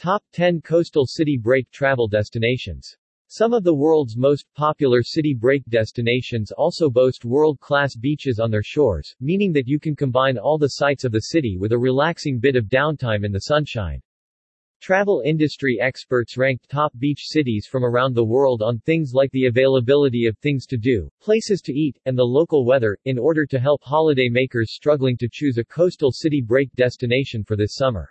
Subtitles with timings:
[0.00, 2.96] Top 10 Coastal City Break Travel Destinations
[3.28, 8.62] some of the world's most popular city break destinations also boast world-class beaches on their
[8.62, 12.40] shores, meaning that you can combine all the sights of the city with a relaxing
[12.40, 14.00] bit of downtime in the sunshine.
[14.80, 19.48] Travel industry experts ranked top beach cities from around the world on things like the
[19.48, 23.60] availability of things to do, places to eat, and the local weather, in order to
[23.60, 28.08] help holiday makers struggling to choose a coastal city break destination for this summer.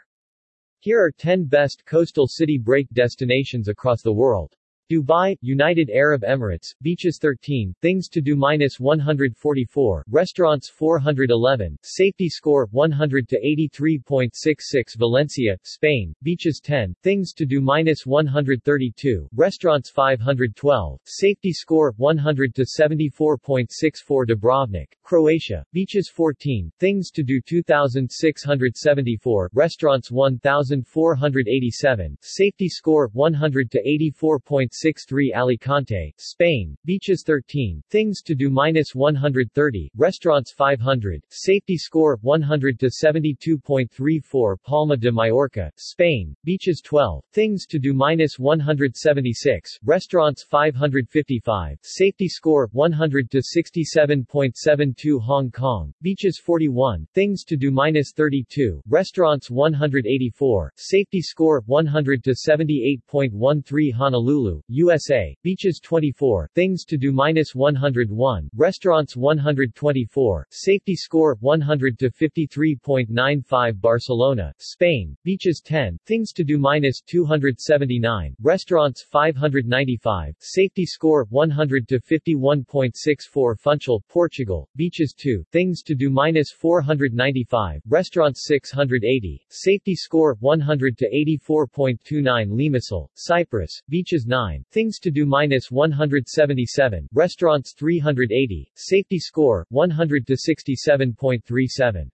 [0.81, 4.55] Here are 10 best coastal city break destinations across the world.
[4.91, 12.67] Dubai, United Arab Emirates, beaches 13, things to do minus 144, restaurants 411, safety score
[12.71, 21.53] 100 to 83.66 Valencia, Spain, beaches 10, things to do minus 132, restaurants 512, safety
[21.53, 32.67] score 100 to 74.64 Dubrovnik, Croatia, beaches 14, things to do 2674, restaurants 1487, safety
[32.67, 34.39] score 100 to 84.
[34.79, 42.79] 63 Alicante, Spain, beaches 13, things to do minus 130, restaurants 500, safety score 100
[42.79, 51.77] to 72.34 Palma de Mallorca, Spain, beaches 12, things to do minus 176, restaurants 555,
[51.83, 59.51] safety score 100 to 67.72 Hong Kong, beaches 41, things to do minus 32, restaurants
[59.51, 68.47] 184, safety score 100 to 78.13 Honolulu, USA, beaches 24, things to do minus 101,
[68.55, 77.01] restaurants 124, safety score 100 to 53.95 Barcelona, Spain, beaches 10, things to do minus
[77.01, 86.11] 279, restaurants 595, safety score 100 to 51.64 Funchal, Portugal, beaches 2, things to do
[86.11, 95.11] minus 495, restaurants 680, safety score 100 to 84.29 Limassol, Cyprus, beaches 9, things to
[95.11, 102.09] do minus 177, restaurants 380, safety score 100 to 67.37.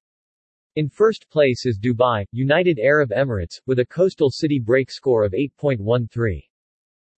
[0.76, 5.32] In first place is Dubai, United Arab Emirates, with a coastal city break score of
[5.32, 6.44] 8.13.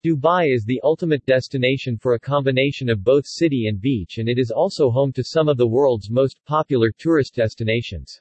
[0.04, 4.38] Dubai is the ultimate destination for a combination of both city and beach and it
[4.38, 8.20] is also home to some of the world's most popular tourist destinations.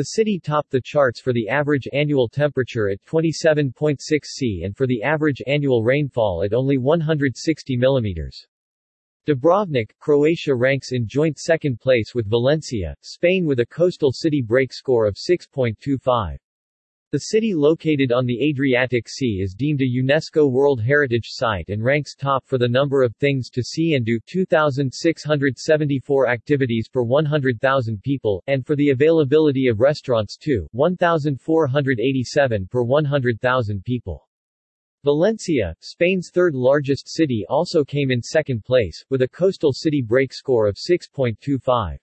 [0.00, 4.86] The city topped the charts for the average annual temperature at 27.6 C and for
[4.86, 8.30] the average annual rainfall at only 160 mm.
[9.26, 14.72] Dubrovnik, Croatia ranks in joint second place with Valencia, Spain with a coastal city break
[14.72, 16.38] score of 6.25.
[17.12, 21.82] The city located on the Adriatic Sea is deemed a UNESCO World Heritage Site and
[21.82, 28.00] ranks top for the number of things to see and do 2,674 activities per 100,000
[28.04, 34.28] people, and for the availability of restaurants too, 1,487 per 100,000 people.
[35.02, 40.32] Valencia, Spain's third largest city also came in second place, with a coastal city break
[40.32, 41.98] score of 6.25.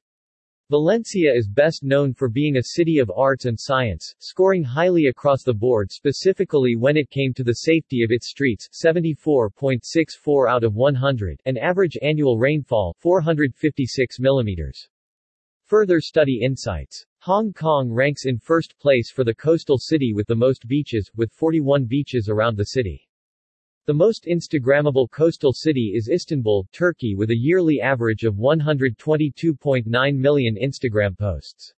[0.69, 5.41] Valencia is best known for being a city of arts and science, scoring highly across
[5.41, 10.75] the board specifically when it came to the safety of its streets 74.64 out of
[10.75, 14.87] 100 and average annual rainfall 456 mm.
[15.63, 17.05] Further study insights.
[17.19, 21.31] Hong Kong ranks in first place for the coastal city with the most beaches, with
[21.31, 23.06] 41 beaches around the city.
[23.87, 30.57] The most Instagrammable coastal city is Istanbul, Turkey with a yearly average of 122.9 million
[30.61, 31.73] Instagram posts.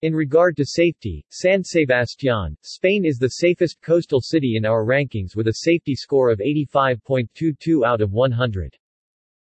[0.00, 5.36] In regard to safety, San Sebastián, Spain is the safest coastal city in our rankings
[5.36, 8.74] with a safety score of 85.22 out of 100.